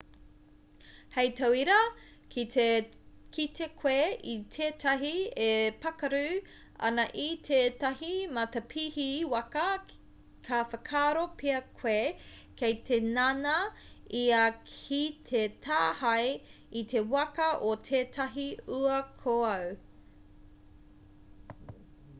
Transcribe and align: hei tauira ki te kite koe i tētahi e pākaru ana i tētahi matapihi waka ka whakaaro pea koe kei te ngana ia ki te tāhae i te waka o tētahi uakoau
hei 1.15 1.27
tauira 1.39 1.73
ki 2.35 2.43
te 2.53 2.63
kite 3.35 3.65
koe 3.81 4.05
i 4.31 4.37
tētahi 4.55 5.11
e 5.47 5.49
pākaru 5.83 6.21
ana 6.89 7.05
i 7.23 7.25
tētahi 7.49 8.09
matapihi 8.37 9.05
waka 9.33 9.65
ka 10.47 10.63
whakaaro 10.71 11.27
pea 11.43 11.59
koe 11.83 11.99
kei 12.63 12.75
te 12.89 12.99
ngana 13.09 13.53
ia 14.23 14.41
ki 14.71 15.03
te 15.31 15.43
tāhae 15.67 16.25
i 16.83 16.87
te 16.95 17.03
waka 17.13 17.51
o 17.73 17.77
tētahi 17.91 18.49
uakoau 18.81 19.71